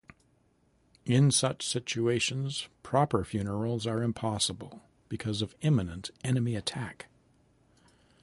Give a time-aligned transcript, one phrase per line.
[1.05, 7.05] In such situations, proper funerals are impossible because of imminent enemy attack.